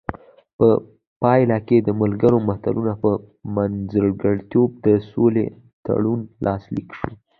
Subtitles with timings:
[0.57, 0.67] په
[1.21, 3.11] پایله کې د ملګرو ملتونو په
[3.55, 5.45] منځګړیتوب د سولې
[5.85, 7.09] تړون لاسلیک شو.